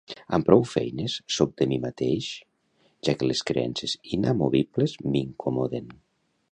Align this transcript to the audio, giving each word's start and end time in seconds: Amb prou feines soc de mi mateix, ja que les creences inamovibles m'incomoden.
Amb 0.35 0.45
prou 0.45 0.63
feines 0.69 1.17
soc 1.35 1.51
de 1.61 1.67
mi 1.73 1.77
mateix, 1.83 2.31
ja 3.09 3.15
que 3.19 3.31
les 3.33 3.45
creences 3.51 3.95
inamovibles 4.19 4.99
m'incomoden. 5.11 5.97